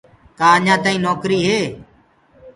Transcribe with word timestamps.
ڪآ 0.39 0.49
اڃآ 0.57 0.75
تآئينٚ 0.83 1.03
نوڪري 1.05 1.39
هي؟ 1.47 1.59